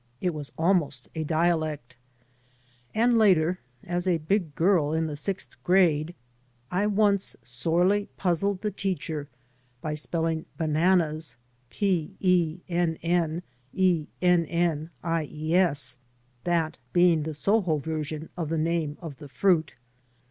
[0.19, 1.95] It was almost a dialect,
[2.95, 6.15] and later as a big girl in the sixth grade
[6.71, 9.29] I once sorely puzzled the teacher
[9.79, 11.37] by spelling bana nas"
[11.69, 12.17] pennennies,"
[16.43, 19.75] that being the Soho version of the name of the fruit.